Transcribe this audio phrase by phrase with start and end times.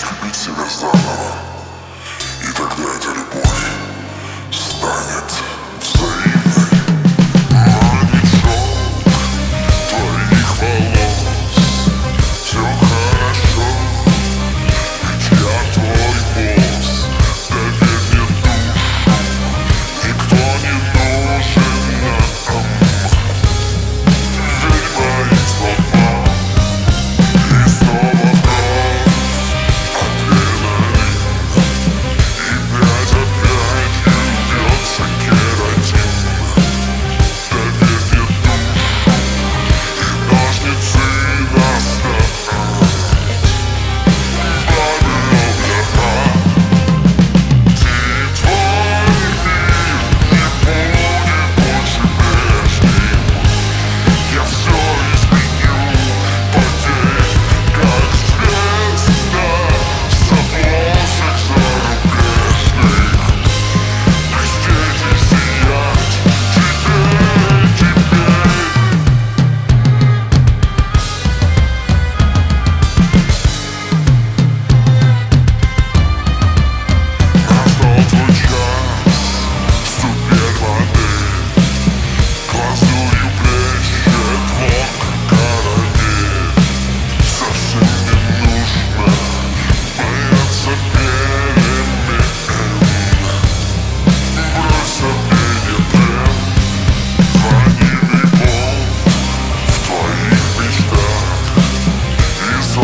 [0.00, 1.49] Beats in the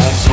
[0.00, 0.23] soul